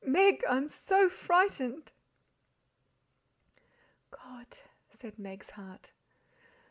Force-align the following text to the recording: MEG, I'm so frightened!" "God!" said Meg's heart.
MEG, 0.03 0.43
I'm 0.49 0.67
so 0.67 1.09
frightened!" 1.09 1.91
"God!" 4.09 4.47
said 4.89 5.19
Meg's 5.19 5.51
heart. 5.51 5.91